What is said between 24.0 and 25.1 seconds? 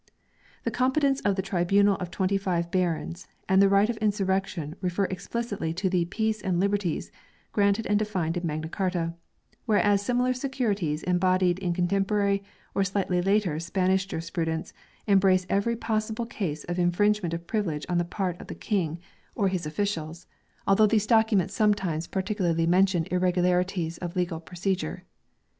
legal procedure.